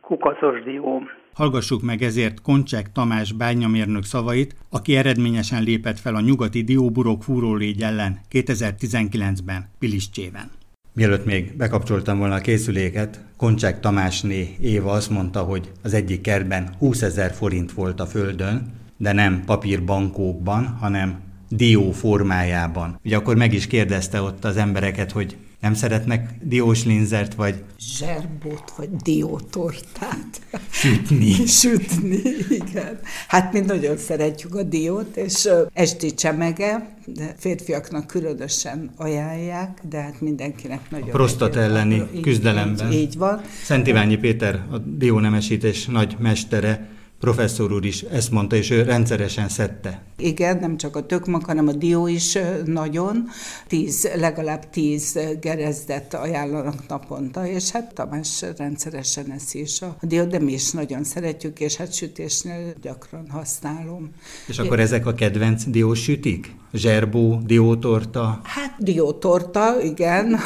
kukacos 0.00 0.62
dióm. 0.62 1.08
Hallgassuk 1.34 1.82
meg 1.82 2.02
ezért 2.02 2.40
Koncsek 2.42 2.92
Tamás 2.92 3.32
bányamérnök 3.32 4.02
szavait, 4.02 4.54
aki 4.70 4.96
eredményesen 4.96 5.62
lépett 5.62 5.98
fel 5.98 6.14
a 6.14 6.20
nyugati 6.20 6.62
dióburok 6.62 7.22
fúrólégy 7.22 7.82
ellen 7.82 8.12
2019-ben 8.30 9.62
Piliscséven. 9.78 10.48
Mielőtt 10.96 11.24
még 11.24 11.56
bekapcsoltam 11.56 12.18
volna 12.18 12.34
a 12.34 12.40
készüléket, 12.40 13.20
Koncsák 13.36 13.80
Tamásné 13.80 14.56
Éva 14.60 14.90
azt 14.90 15.10
mondta, 15.10 15.42
hogy 15.42 15.70
az 15.82 15.94
egyik 15.94 16.20
kertben 16.20 16.74
20 16.78 17.02
ezer 17.02 17.32
forint 17.32 17.72
volt 17.72 18.00
a 18.00 18.06
földön, 18.06 18.72
de 18.96 19.12
nem 19.12 19.42
papírbankókban, 19.46 20.66
hanem 20.66 21.18
dió 21.48 21.90
formájában. 21.90 23.00
Ugye 23.04 23.16
akkor 23.16 23.36
meg 23.36 23.52
is 23.52 23.66
kérdezte 23.66 24.20
ott 24.20 24.44
az 24.44 24.56
embereket, 24.56 25.12
hogy 25.12 25.36
nem 25.60 25.74
szeretnek 25.74 26.30
diós 26.42 26.84
linzert, 26.84 27.34
vagy... 27.34 27.54
Zserbót, 27.78 28.72
vagy 28.76 28.88
diótortát. 28.90 30.40
Sütni. 30.70 31.46
Sütni, 31.60 32.20
igen. 32.48 32.98
Hát 33.28 33.52
mi 33.52 33.60
nagyon 33.60 33.96
szeretjük 33.96 34.54
a 34.54 34.62
diót, 34.62 35.16
és 35.16 35.48
esti 35.72 36.14
csemege, 36.14 36.96
de 37.06 37.34
férfiaknak 37.38 38.06
különösen 38.06 38.90
ajánlják, 38.96 39.80
de 39.88 40.00
hát 40.00 40.20
mindenkinek 40.20 40.90
nagyon... 40.90 41.08
A 41.08 41.10
prostat 41.10 41.56
elleni 41.56 42.02
így, 42.14 42.20
küzdelemben. 42.20 42.92
Így, 42.92 42.98
így 42.98 43.16
van. 43.16 43.40
Szent 43.64 43.86
Iványi 43.86 44.16
Péter, 44.16 44.54
a 44.70 44.78
diónemesítés 44.78 45.86
nagy 45.86 46.16
mestere, 46.18 46.88
professzor 47.20 47.72
úr 47.72 47.84
is 47.84 48.02
ezt 48.02 48.30
mondta, 48.30 48.56
és 48.56 48.70
ő 48.70 48.82
rendszeresen 48.82 49.48
szedte. 49.48 50.02
Igen, 50.18 50.58
nem 50.58 50.76
csak 50.76 50.96
a 50.96 51.06
tökmak, 51.06 51.44
hanem 51.44 51.68
a 51.68 51.72
dió 51.72 52.06
is 52.06 52.38
nagyon. 52.64 53.28
Tíz, 53.66 54.08
legalább 54.16 54.70
tíz 54.70 55.18
gerezdet 55.40 56.14
ajánlanak 56.14 56.88
naponta, 56.88 57.46
és 57.46 57.70
hát 57.70 57.94
Tamás 57.94 58.44
rendszeresen 58.56 59.32
eszi 59.32 59.60
is 59.60 59.82
a 59.82 59.96
dió, 60.00 60.24
de 60.24 60.38
mi 60.38 60.52
is 60.52 60.70
nagyon 60.70 61.04
szeretjük, 61.04 61.60
és 61.60 61.76
hát 61.76 61.94
sütésnél 61.94 62.74
gyakran 62.82 63.30
használom. 63.30 64.10
És 64.46 64.58
akkor 64.58 64.80
ezek 64.80 65.06
a 65.06 65.14
kedvenc 65.14 65.64
diós 65.64 66.02
sütik? 66.02 66.54
Zserbó, 66.76 67.40
diótorta? 67.46 68.40
Hát 68.42 68.74
diótorta, 68.78 69.82
igen, 69.82 70.36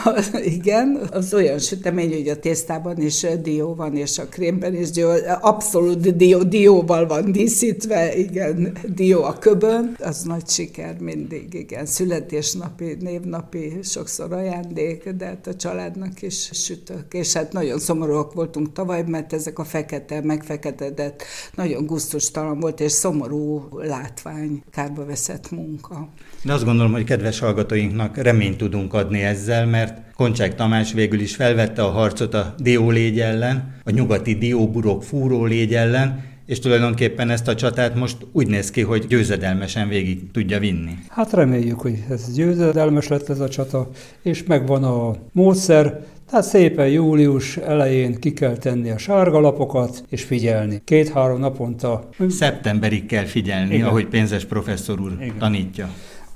igen. 0.44 1.00
Az 1.12 1.34
olyan 1.34 1.58
sütemény, 1.58 2.12
hogy 2.12 2.28
a 2.28 2.38
tésztában 2.38 3.00
is 3.00 3.26
dió 3.42 3.74
van, 3.74 3.96
és 3.96 4.18
a 4.18 4.24
krémben 4.24 4.74
is 4.74 4.90
dió, 4.90 5.08
abszolút 5.40 6.16
dió, 6.16 6.42
dióval 6.42 7.06
van 7.06 7.32
díszítve, 7.32 8.16
igen, 8.16 8.76
dió 8.94 9.22
a 9.22 9.32
köbön. 9.38 9.96
Az 9.98 10.22
nagy 10.22 10.48
siker 10.48 10.96
mindig, 10.98 11.54
igen. 11.54 11.86
Születésnapi, 11.86 12.96
névnapi, 13.00 13.78
sokszor 13.82 14.32
ajándék, 14.32 15.08
de 15.08 15.24
hát 15.24 15.46
a 15.46 15.54
családnak 15.54 16.22
is 16.22 16.50
sütök. 16.52 17.04
És 17.10 17.32
hát 17.32 17.52
nagyon 17.52 17.78
szomorúak 17.78 18.32
voltunk 18.34 18.72
tavaly, 18.72 19.04
mert 19.06 19.32
ezek 19.32 19.58
a 19.58 19.64
fekete, 19.64 20.20
megfeketedett, 20.20 21.22
nagyon 21.54 21.86
gusztustalan 21.86 22.60
volt, 22.60 22.80
és 22.80 22.92
szomorú 22.92 23.68
látvány, 23.72 24.62
kárba 24.70 25.04
veszett 25.04 25.50
munka. 25.50 26.08
De 26.44 26.52
azt 26.52 26.64
gondolom, 26.64 26.92
hogy 26.92 27.04
kedves 27.04 27.38
hallgatóinknak 27.38 28.16
reményt 28.16 28.56
tudunk 28.56 28.94
adni 28.94 29.22
ezzel, 29.22 29.66
mert 29.66 29.98
Koncsák 30.16 30.54
Tamás 30.54 30.92
végül 30.92 31.20
is 31.20 31.34
felvette 31.34 31.82
a 31.82 31.90
harcot 31.90 32.34
a 32.34 32.54
diólégy 32.58 33.20
ellen, 33.20 33.74
a 33.84 33.90
nyugati 33.90 34.34
dióburok 34.34 35.02
fúrólégy 35.02 35.74
ellen, 35.74 36.24
és 36.46 36.58
tulajdonképpen 36.58 37.30
ezt 37.30 37.48
a 37.48 37.54
csatát 37.54 37.94
most 37.94 38.16
úgy 38.32 38.46
néz 38.46 38.70
ki, 38.70 38.80
hogy 38.80 39.06
győzedelmesen 39.06 39.88
végig 39.88 40.30
tudja 40.30 40.58
vinni. 40.58 40.92
Hát 41.08 41.32
reméljük, 41.32 41.80
hogy 41.80 42.04
ez 42.10 42.34
győzedelmes 42.34 43.08
lett 43.08 43.28
ez 43.28 43.40
a 43.40 43.48
csata, 43.48 43.90
és 44.22 44.44
megvan 44.44 44.84
a 44.84 45.14
módszer, 45.32 46.00
tehát 46.30 46.44
szépen 46.44 46.88
július 46.88 47.56
elején 47.56 48.14
ki 48.14 48.32
kell 48.32 48.56
tenni 48.56 48.90
a 48.90 48.98
sárga 48.98 49.40
lapokat, 49.40 50.04
és 50.08 50.22
figyelni. 50.22 50.80
Két-három 50.84 51.40
naponta. 51.40 52.08
Szeptemberig 52.28 53.06
kell 53.06 53.24
figyelni, 53.24 53.74
Igen. 53.74 53.86
ahogy 53.86 54.06
pénzes 54.06 54.44
professzor 54.44 55.00
úr 55.00 55.12
Igen. 55.20 55.38
tanítja. 55.38 55.88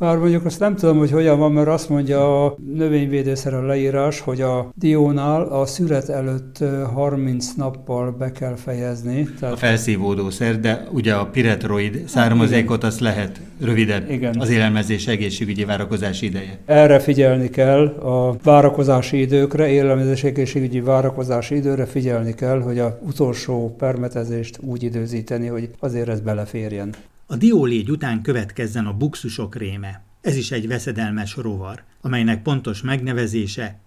Bár 0.04 0.16
mondjuk 0.16 0.44
azt 0.44 0.60
nem 0.60 0.76
tudom, 0.76 0.98
hogy 0.98 1.10
hogyan 1.10 1.38
van, 1.38 1.52
mert 1.52 1.68
azt 1.68 1.88
mondja 1.88 2.44
a 2.44 2.56
növényvédőszer 2.74 3.54
a 3.54 3.66
leírás, 3.66 4.20
hogy 4.20 4.40
a 4.40 4.72
diónál 4.74 5.42
a 5.42 5.66
szület 5.66 6.08
előtt 6.08 6.64
30 6.94 7.52
nappal 7.56 8.10
be 8.10 8.32
kell 8.32 8.54
fejezni. 8.56 9.28
Tehát... 9.40 9.54
A 9.54 9.58
felszívódószer, 9.58 10.60
de 10.60 10.86
ugye 10.92 11.14
a 11.14 11.26
piretroid 11.26 12.02
származékot 12.06 12.84
azt 12.84 13.00
lehet 13.00 13.40
rövidebb 13.60 14.10
Igen. 14.10 14.40
az 14.40 14.50
élelmezés 14.50 15.06
egészségügyi 15.06 15.64
várakozási 15.64 16.26
ideje. 16.26 16.58
Erre 16.66 16.98
figyelni 16.98 17.50
kell 17.50 17.86
a 17.86 18.36
várakozási 18.42 19.20
időkre, 19.20 19.68
élelmezés 19.68 20.24
egészségügyi 20.24 20.80
várakozási 20.80 21.54
időre 21.54 21.86
figyelni 21.86 22.34
kell, 22.34 22.60
hogy 22.60 22.78
a 22.78 22.98
utolsó 23.06 23.74
permetezést 23.78 24.58
úgy 24.60 24.82
időzíteni, 24.82 25.46
hogy 25.46 25.68
azért 25.78 26.08
ez 26.08 26.20
beleférjen. 26.20 26.94
A 27.34 27.36
diólégy 27.36 27.90
után 27.90 28.22
következzen 28.22 28.86
a 28.86 28.92
buxusok 28.92 29.56
réme. 29.56 30.02
Ez 30.20 30.36
is 30.36 30.50
egy 30.50 30.68
veszedelmes 30.68 31.36
rovar, 31.36 31.82
amelynek 32.00 32.42
pontos 32.42 32.82
megnevezése 32.82 33.80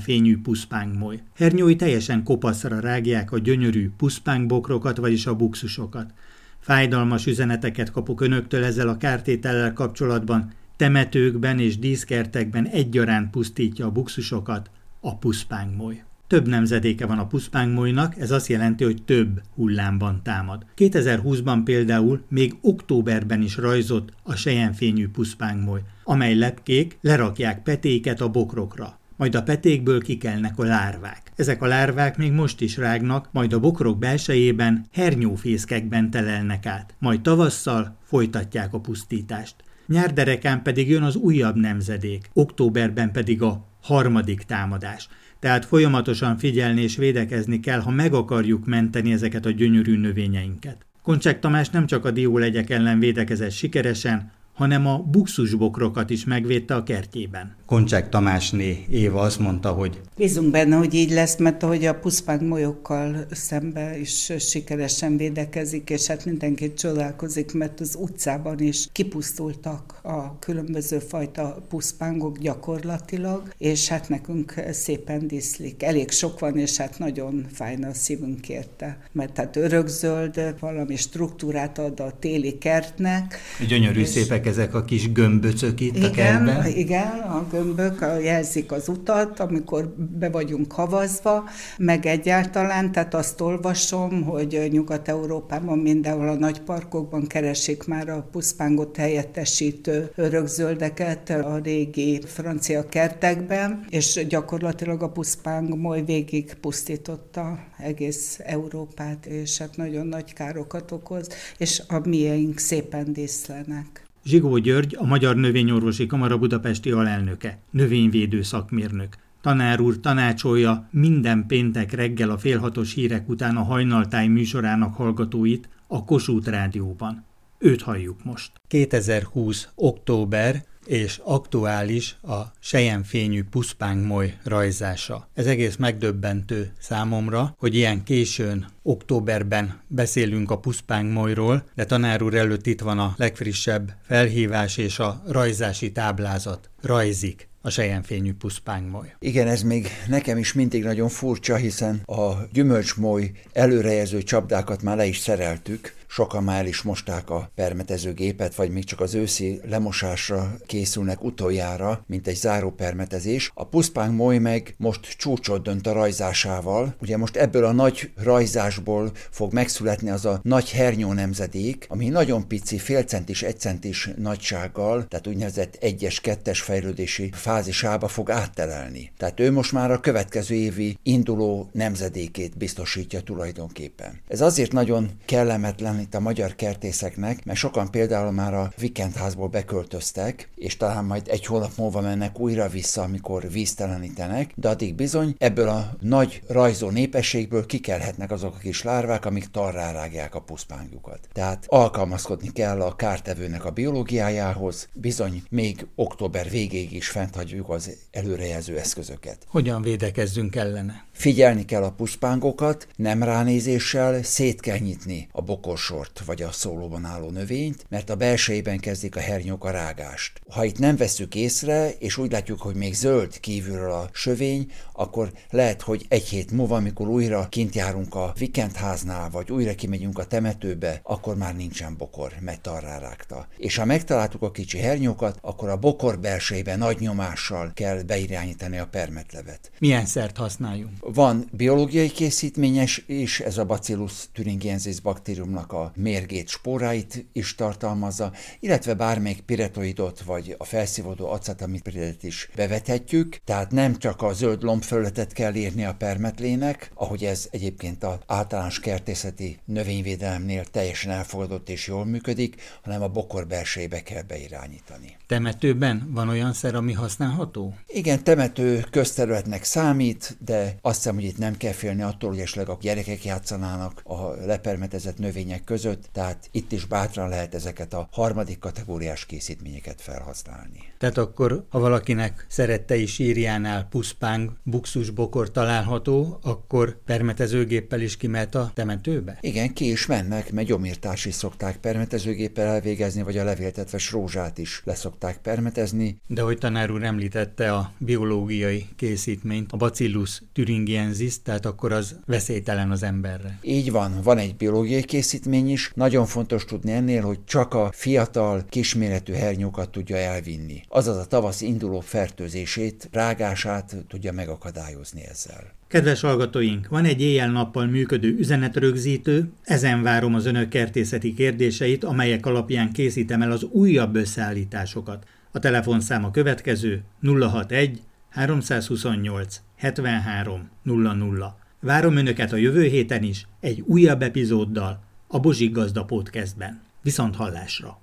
fényű 0.00 0.40
puszpángmoly. 0.40 1.22
Hernyói 1.36 1.76
teljesen 1.76 2.22
kopaszra 2.22 2.80
rágják 2.80 3.32
a 3.32 3.38
gyönyörű 3.38 3.90
puszpángbokrokat, 3.96 4.96
vagyis 4.96 5.26
a 5.26 5.36
buxusokat. 5.36 6.12
Fájdalmas 6.58 7.26
üzeneteket 7.26 7.90
kapok 7.90 8.20
önöktől 8.20 8.64
ezzel 8.64 8.88
a 8.88 8.96
kártétellel 8.96 9.72
kapcsolatban, 9.72 10.52
temetőkben 10.76 11.58
és 11.58 11.78
díszkertekben 11.78 12.66
egyaránt 12.66 13.30
pusztítja 13.30 13.86
a 13.86 13.92
buxusokat 13.92 14.70
a 15.00 15.16
puszpángmoly. 15.16 16.04
Több 16.26 16.48
nemzedéke 16.48 17.06
van 17.06 17.18
a 17.18 17.26
puszpángmolynak, 17.26 18.18
ez 18.18 18.30
azt 18.30 18.46
jelenti, 18.46 18.84
hogy 18.84 19.02
több 19.02 19.42
hullámban 19.54 20.20
támad. 20.22 20.66
2020-ban 20.76 21.60
például 21.64 22.24
még 22.28 22.54
októberben 22.60 23.42
is 23.42 23.56
rajzott 23.56 24.12
a 24.22 24.34
sejenfényű 24.34 25.08
puszpángmoly, 25.08 25.80
amely 26.04 26.34
lepkék 26.34 26.98
lerakják 27.00 27.62
petéket 27.62 28.20
a 28.20 28.28
bokrokra. 28.28 28.98
Majd 29.16 29.34
a 29.34 29.42
petékből 29.42 30.02
kikelnek 30.02 30.58
a 30.58 30.64
lárvák. 30.64 31.32
Ezek 31.36 31.62
a 31.62 31.66
lárvák 31.66 32.16
még 32.16 32.32
most 32.32 32.60
is 32.60 32.76
rágnak, 32.76 33.28
majd 33.32 33.52
a 33.52 33.60
bokrok 33.60 33.98
belsejében 33.98 34.86
hernyófészkekben 34.92 36.10
telelnek 36.10 36.66
át. 36.66 36.94
Majd 36.98 37.20
tavasszal 37.20 37.96
folytatják 38.02 38.74
a 38.74 38.80
pusztítást. 38.80 39.54
Nyárderekán 39.86 40.62
pedig 40.62 40.88
jön 40.88 41.02
az 41.02 41.16
újabb 41.16 41.56
nemzedék, 41.56 42.30
októberben 42.32 43.12
pedig 43.12 43.42
a 43.42 43.66
harmadik 43.82 44.42
támadás. 44.42 45.08
Tehát 45.44 45.64
folyamatosan 45.64 46.36
figyelni 46.36 46.82
és 46.82 46.96
védekezni 46.96 47.60
kell, 47.60 47.80
ha 47.80 47.90
meg 47.90 48.14
akarjuk 48.14 48.66
menteni 48.66 49.12
ezeket 49.12 49.46
a 49.46 49.50
gyönyörű 49.50 49.96
növényeinket. 49.96 50.86
Koncsek 51.02 51.40
Tamás 51.40 51.70
nem 51.70 51.86
csak 51.86 52.04
a 52.04 52.10
diólegyek 52.10 52.70
ellen 52.70 52.98
védekezett 52.98 53.50
sikeresen, 53.50 54.32
hanem 54.54 54.86
a 54.86 54.98
buxusbokrokat 54.98 56.10
is 56.10 56.24
megvédte 56.24 56.74
a 56.74 56.82
kertjében. 56.82 57.56
Koncsák 57.66 58.08
Tamásné 58.08 58.84
Éva 58.90 59.20
azt 59.20 59.38
mondta, 59.38 59.70
hogy 59.70 60.00
Bízunk 60.16 60.50
benne, 60.50 60.76
hogy 60.76 60.94
így 60.94 61.10
lesz, 61.10 61.36
mert 61.36 61.62
ahogy 61.62 61.84
a 61.84 61.94
puszpánk 61.94 62.40
molyokkal 62.40 63.26
szembe 63.30 63.98
is 63.98 64.32
sikeresen 64.38 65.16
védekezik, 65.16 65.90
és 65.90 66.06
hát 66.06 66.24
mindenki 66.24 66.74
csodálkozik, 66.74 67.52
mert 67.52 67.80
az 67.80 67.96
utcában 68.00 68.58
is 68.58 68.88
kipusztultak 68.92 69.98
a 70.02 70.38
különböző 70.38 70.98
fajta 70.98 71.64
puszpángok 71.68 72.38
gyakorlatilag, 72.38 73.52
és 73.58 73.88
hát 73.88 74.08
nekünk 74.08 74.54
szépen 74.70 75.26
diszlik. 75.26 75.82
Elég 75.82 76.10
sok 76.10 76.38
van, 76.40 76.58
és 76.58 76.76
hát 76.76 76.98
nagyon 76.98 77.46
fájna 77.52 77.88
a 77.88 77.94
szívünk 77.94 78.48
érte, 78.48 78.98
mert 79.12 79.36
hát 79.36 79.56
örökzöld, 79.56 80.54
valami 80.60 80.96
struktúrát 80.96 81.78
ad 81.78 82.00
a 82.00 82.12
téli 82.18 82.58
kertnek. 82.58 83.38
Gyönyörű 83.68 84.00
és... 84.00 84.08
szépek 84.08 84.43
ezek 84.46 84.74
a 84.74 84.84
kis 84.84 85.12
gömböcök 85.12 85.80
itt 85.80 85.96
igen, 85.96 86.10
a 86.10 86.10
kertben. 86.10 86.66
Igen, 86.66 87.18
a 87.18 87.46
gömbök 87.50 88.04
jelzik 88.22 88.72
az 88.72 88.88
utat, 88.88 89.40
amikor 89.40 89.94
be 90.18 90.28
vagyunk 90.30 90.72
havazva, 90.72 91.44
meg 91.78 92.06
egyáltalán, 92.06 92.92
tehát 92.92 93.14
azt 93.14 93.40
olvasom, 93.40 94.22
hogy 94.22 94.68
Nyugat-Európában 94.70 95.78
mindenhol 95.78 96.28
a 96.28 96.34
nagy 96.34 96.60
parkokban 96.60 97.26
keresik 97.26 97.86
már 97.86 98.08
a 98.08 98.28
puszpángot 98.32 98.96
helyettesítő 98.96 100.10
örökzöldeket 100.14 101.30
a 101.30 101.60
régi 101.62 102.20
francia 102.26 102.88
kertekben, 102.88 103.84
és 103.90 104.26
gyakorlatilag 104.28 105.02
a 105.02 105.08
puszpáng 105.08 105.76
moly 105.76 106.04
végig 106.04 106.54
pusztította 106.54 107.58
egész 107.78 108.38
Európát, 108.42 109.26
és 109.26 109.58
hát 109.58 109.76
nagyon 109.76 110.06
nagy 110.06 110.32
károkat 110.32 110.90
okoz, 110.90 111.28
és 111.58 111.82
a 111.88 112.08
miénk 112.08 112.58
szépen 112.58 113.12
díszlenek. 113.12 114.03
Zsigó 114.24 114.56
György, 114.56 114.96
a 114.98 115.04
Magyar 115.04 115.36
Növényorvosi 115.36 116.06
Kamara 116.06 116.38
budapesti 116.38 116.90
alelnöke, 116.90 117.58
növényvédő 117.70 118.42
szakmérnök. 118.42 119.16
Tanár 119.40 119.80
úr 119.80 120.00
tanácsolja 120.00 120.88
minden 120.90 121.46
péntek 121.46 121.92
reggel 121.92 122.30
a 122.30 122.38
félhatos 122.38 122.94
hírek 122.94 123.28
után 123.28 123.56
a 123.56 123.62
hajnaltáj 123.62 124.26
műsorának 124.26 124.94
hallgatóit 124.94 125.68
a 125.86 126.04
Kossuth 126.04 126.48
Rádióban. 126.48 127.24
Őt 127.58 127.82
halljuk 127.82 128.24
most. 128.24 128.52
2020. 128.68 129.68
október 129.74 130.64
és 130.86 131.20
aktuális 131.24 132.16
a 132.22 132.40
sejemfényű 132.60 133.42
puszpángmoly 133.42 134.38
rajzása. 134.44 135.28
Ez 135.34 135.46
egész 135.46 135.76
megdöbbentő 135.76 136.72
számomra, 136.78 137.54
hogy 137.58 137.74
ilyen 137.74 138.02
későn, 138.02 138.66
októberben 138.82 139.80
beszélünk 139.86 140.50
a 140.50 140.58
puszpángmolyról, 140.58 141.64
de 141.74 141.84
tanár 141.84 142.22
úr 142.22 142.34
előtt 142.34 142.66
itt 142.66 142.80
van 142.80 142.98
a 142.98 143.14
legfrissebb 143.16 143.92
felhívás 144.02 144.76
és 144.76 144.98
a 144.98 145.22
rajzási 145.26 145.92
táblázat. 145.92 146.70
Rajzik 146.82 147.48
a 147.64 147.70
sejemfényű 147.70 148.32
puszpángmoly. 148.32 149.14
Igen, 149.18 149.48
ez 149.48 149.62
még 149.62 149.88
nekem 150.08 150.38
is 150.38 150.52
mindig 150.52 150.84
nagyon 150.84 151.08
furcsa, 151.08 151.56
hiszen 151.56 152.02
a 152.06 152.32
gyümölcsmoly 152.52 153.30
előrejelző 153.52 154.22
csapdákat 154.22 154.82
már 154.82 154.96
le 154.96 155.06
is 155.06 155.18
szereltük, 155.18 155.94
sokan 156.14 156.44
már 156.44 156.66
is 156.66 156.82
mosták 156.82 157.30
a 157.30 157.50
permetezőgépet, 157.54 158.54
vagy 158.54 158.70
még 158.70 158.84
csak 158.84 159.00
az 159.00 159.14
őszi 159.14 159.60
lemosásra 159.68 160.56
készülnek 160.66 161.24
utoljára, 161.24 162.04
mint 162.06 162.26
egy 162.26 162.36
záró 162.36 162.70
permetezés. 162.70 163.50
A 163.54 163.66
puszpánk 163.66 164.16
moly 164.16 164.38
meg 164.38 164.74
most 164.78 165.14
csúcsot 165.16 165.62
dönt 165.62 165.86
a 165.86 165.92
rajzásával. 165.92 166.94
Ugye 167.00 167.16
most 167.16 167.36
ebből 167.36 167.64
a 167.64 167.72
nagy 167.72 168.10
rajzásból 168.16 169.10
fog 169.30 169.52
megszületni 169.52 170.10
az 170.10 170.24
a 170.24 170.40
nagy 170.42 170.70
hernyó 170.70 171.12
nemzedék, 171.12 171.86
ami 171.88 172.08
nagyon 172.08 172.48
pici, 172.48 172.78
félcentis, 172.78 173.42
egycentis 173.42 174.10
nagysággal, 174.16 175.06
tehát 175.08 175.26
úgynevezett 175.26 175.76
egyes, 175.80 176.20
kettes 176.20 176.60
fejlődési 176.60 177.30
fázisába 177.54 178.08
fog 178.08 178.30
áttelelni. 178.30 179.12
Tehát 179.16 179.40
ő 179.40 179.52
most 179.52 179.72
már 179.72 179.90
a 179.90 180.00
következő 180.00 180.54
évi 180.54 180.98
induló 181.02 181.68
nemzedékét 181.72 182.56
biztosítja 182.56 183.20
tulajdonképpen. 183.20 184.20
Ez 184.28 184.40
azért 184.40 184.72
nagyon 184.72 185.10
kellemetlen 185.24 186.00
itt 186.00 186.14
a 186.14 186.20
magyar 186.20 186.54
kertészeknek, 186.54 187.44
mert 187.44 187.58
sokan 187.58 187.90
például 187.90 188.30
már 188.30 188.54
a 188.54 188.72
vikendházból 188.78 189.48
beköltöztek, 189.48 190.48
és 190.56 190.76
talán 190.76 191.04
majd 191.04 191.28
egy 191.28 191.46
hónap 191.46 191.76
múlva 191.76 192.00
mennek 192.00 192.38
újra 192.38 192.68
vissza, 192.68 193.02
amikor 193.02 193.50
víztelenítenek, 193.50 194.52
de 194.54 194.68
addig 194.68 194.94
bizony 194.94 195.34
ebből 195.38 195.68
a 195.68 195.96
nagy 196.00 196.42
rajzó 196.48 196.90
népességből 196.90 197.66
kikelhetnek 197.66 198.30
azok 198.30 198.54
a 198.54 198.58
kis 198.58 198.82
lárvák, 198.82 199.24
amik 199.24 199.46
tarrárágják 199.50 200.34
a 200.34 200.40
puszpángjukat. 200.40 201.28
Tehát 201.32 201.64
alkalmazkodni 201.68 202.52
kell 202.52 202.80
a 202.80 202.96
kártevőnek 202.96 203.64
a 203.64 203.70
biológiájához, 203.70 204.88
bizony 204.92 205.42
még 205.50 205.86
október 205.94 206.50
végéig 206.50 206.92
is 206.92 207.08
fent 207.08 207.36
hagyjuk 207.44 207.68
az 207.68 207.96
előrejelző 208.10 208.78
eszközöket. 208.78 209.38
Hogyan 209.48 209.82
védekezzünk 209.82 210.56
ellene? 210.56 211.04
Figyelni 211.12 211.64
kell 211.64 211.82
a 211.82 211.90
puszpángokat, 211.90 212.88
nem 212.96 213.22
ránézéssel, 213.22 214.22
szét 214.22 214.60
kell 214.60 214.78
nyitni 214.78 215.28
a 215.32 215.42
bokorsort 215.42 216.22
vagy 216.26 216.42
a 216.42 216.52
szólóban 216.52 217.04
álló 217.04 217.30
növényt, 217.30 217.84
mert 217.88 218.10
a 218.10 218.14
belsejében 218.14 218.78
kezdik 218.78 219.16
a 219.16 219.20
hernyók 219.20 219.64
a 219.64 219.70
rágást. 219.70 220.40
Ha 220.48 220.64
itt 220.64 220.78
nem 220.78 220.96
veszük 220.96 221.34
észre, 221.34 221.90
és 221.98 222.16
úgy 222.16 222.32
látjuk, 222.32 222.60
hogy 222.60 222.74
még 222.74 222.94
zöld 222.94 223.40
kívülről 223.40 223.92
a 223.92 224.08
sövény, 224.12 224.70
akkor 224.92 225.32
lehet, 225.50 225.82
hogy 225.82 226.06
egy 226.08 226.28
hét 226.28 226.50
múlva, 226.50 226.76
amikor 226.76 227.08
újra 227.08 227.48
kint 227.48 227.74
járunk 227.74 228.14
a 228.14 228.32
vikendháznál, 228.38 229.30
vagy 229.30 229.50
újra 229.50 229.74
kimegyünk 229.74 230.18
a 230.18 230.26
temetőbe, 230.26 231.00
akkor 231.02 231.36
már 231.36 231.56
nincsen 231.56 231.96
bokor, 231.96 232.32
mert 232.40 232.66
arra 232.66 232.98
rágta. 232.98 233.46
És 233.56 233.76
ha 233.76 233.84
megtaláltuk 233.84 234.42
a 234.42 234.50
kicsi 234.50 234.78
hernyókat, 234.78 235.38
akkor 235.40 235.68
a 235.68 235.76
bokor 235.76 236.18
belsejében 236.18 236.78
nagy 236.78 237.00
nyomással 237.34 237.72
kell 237.74 238.02
beirányítani 238.02 238.78
a 238.78 238.86
permetlevet. 238.86 239.70
Milyen 239.78 240.06
szert 240.06 240.36
használjunk? 240.36 240.92
Van 241.00 241.48
biológiai 241.52 242.10
készítményes 242.10 243.02
is, 243.06 243.40
ez 243.40 243.58
a 243.58 243.64
Bacillus 243.64 244.12
thuringiensis 244.32 245.00
baktériumnak 245.00 245.72
a 245.72 245.84
a 245.84 245.92
mérgét 245.94 246.48
spóráit 246.48 247.26
is 247.32 247.54
tartalmazza, 247.54 248.32
illetve 248.60 248.94
bármelyik 248.94 249.40
piretoidot 249.40 250.22
vagy 250.22 250.54
a 250.58 250.64
felszívódó 250.64 251.30
acetamipridet 251.30 252.22
is 252.22 252.48
bevethetjük, 252.54 253.40
tehát 253.44 253.70
nem 253.70 253.96
csak 253.96 254.22
a 254.22 254.32
zöld 254.32 254.62
lombfölöttet 254.62 255.32
kell 255.32 255.54
írni 255.54 255.84
a 255.84 255.94
permetlének, 255.94 256.90
ahogy 256.94 257.24
ez 257.24 257.48
egyébként 257.50 258.04
az 258.04 258.18
általános 258.26 258.80
kertészeti 258.80 259.58
növényvédelemnél 259.64 260.64
teljesen 260.64 261.10
elfogadott 261.10 261.68
és 261.68 261.86
jól 261.86 262.04
működik, 262.04 262.56
hanem 262.82 263.02
a 263.02 263.08
bokor 263.08 263.46
belsejébe 263.46 264.02
kell 264.02 264.22
beirányítani. 264.22 265.16
Temetőben 265.26 266.08
van 266.10 266.28
olyan 266.28 266.52
szer, 266.52 266.74
ami 266.74 266.92
használható? 267.24 267.74
Igen, 267.86 268.24
temető 268.24 268.84
közterületnek 268.90 269.64
számít, 269.64 270.36
de 270.44 270.74
azt 270.80 270.96
hiszem, 270.96 271.14
hogy 271.14 271.24
itt 271.24 271.38
nem 271.38 271.56
kell 271.56 271.72
félni 271.72 272.02
attól, 272.02 272.30
hogy 272.30 272.38
esetleg 272.38 272.68
a 272.68 272.78
gyerekek 272.80 273.24
játszanának 273.24 274.02
a 274.04 274.46
lepermetezett 274.46 275.18
növények 275.18 275.64
között, 275.64 276.08
tehát 276.12 276.48
itt 276.50 276.72
is 276.72 276.84
bátran 276.84 277.28
lehet 277.28 277.54
ezeket 277.54 277.94
a 277.94 278.08
harmadik 278.12 278.58
kategóriás 278.58 279.26
készítményeket 279.26 280.00
felhasználni. 280.00 280.78
Tehát 280.98 281.18
akkor, 281.18 281.64
ha 281.68 281.78
valakinek 281.78 282.46
szerettei 282.48 283.06
sírjánál 283.06 283.86
puszpáng, 283.90 284.50
buxusbokor 284.62 285.50
található, 285.50 286.38
akkor 286.42 287.02
permetezőgéppel 287.04 288.00
is 288.00 288.16
kimehet 288.16 288.54
a 288.54 288.70
temetőbe? 288.74 289.38
Igen, 289.40 289.72
ki 289.72 289.90
is 289.90 290.06
mennek, 290.06 290.52
mert 290.52 290.66
gyomírtás 290.66 291.24
is 291.24 291.34
szokták 291.34 291.76
permetezőgéppel 291.76 292.66
elvégezni, 292.66 293.22
vagy 293.22 293.38
a 293.38 293.44
levéltetves 293.44 294.10
rózsát 294.10 294.58
is 294.58 294.82
leszokták 294.84 295.38
permetezni. 295.38 296.20
De 296.26 296.42
hogy 296.42 296.58
tanár 296.58 296.90
úr 296.90 297.00
említette 297.14 297.72
a 297.72 297.92
biológiai 297.98 298.86
készítményt, 298.96 299.72
a 299.72 299.76
Bacillus 299.76 300.42
thuringiensis, 300.52 301.42
tehát 301.42 301.66
akkor 301.66 301.92
az 301.92 302.18
veszélytelen 302.26 302.90
az 302.90 303.02
emberre. 303.02 303.58
Így 303.62 303.90
van, 303.90 304.20
van 304.22 304.38
egy 304.38 304.56
biológiai 304.56 305.02
készítmény 305.02 305.70
is. 305.70 305.92
Nagyon 305.94 306.26
fontos 306.26 306.64
tudni 306.64 306.92
ennél, 306.92 307.22
hogy 307.22 307.44
csak 307.44 307.74
a 307.74 307.90
fiatal, 307.92 308.64
kisméretű 308.68 309.32
hernyókat 309.32 309.90
tudja 309.90 310.16
elvinni 310.16 310.82
azaz 310.88 311.16
a 311.16 311.26
tavasz 311.26 311.60
induló 311.60 312.00
fertőzését, 312.00 313.08
rágását 313.12 313.96
tudja 314.08 314.32
megakadályozni 314.32 315.22
ezzel. 315.30 315.72
Kedves 315.88 316.20
hallgatóink, 316.20 316.88
van 316.88 317.04
egy 317.04 317.20
éjjel-nappal 317.20 317.86
működő 317.86 318.36
üzenetrögzítő, 318.38 319.52
ezen 319.62 320.02
várom 320.02 320.34
az 320.34 320.46
önök 320.46 320.68
kertészeti 320.68 321.34
kérdéseit, 321.34 322.04
amelyek 322.04 322.46
alapján 322.46 322.92
készítem 322.92 323.42
el 323.42 323.50
az 323.50 323.62
újabb 323.62 324.14
összeállításokat. 324.14 325.24
A 325.54 325.58
telefonszám 325.58 326.24
a 326.24 326.30
következő 326.30 327.02
061 327.22 328.02
328 328.30 329.60
73 329.76 330.70
00. 330.82 331.58
Várom 331.80 332.16
önöket 332.16 332.52
a 332.52 332.56
jövő 332.56 332.82
héten 332.82 333.22
is 333.22 333.46
egy 333.60 333.80
újabb 333.80 334.22
epizóddal 334.22 335.02
a 335.26 335.40
Bozsik 335.40 335.72
Gazda 335.72 336.04
Podcastben. 336.04 336.82
Viszont 337.02 337.36
hallásra! 337.36 337.98